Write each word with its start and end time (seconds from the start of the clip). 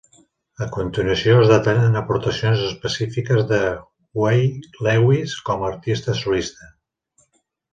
A 0.65 0.67
continuació, 0.75 1.35
es 1.41 1.51
detallen 1.51 1.99
aportacions 1.99 2.63
específiques 2.69 3.43
de 3.53 3.61
Huey 4.21 4.49
Lewis 4.89 5.37
com 5.51 5.63
a 5.63 5.71
artista 5.75 6.17
solista. 6.23 6.75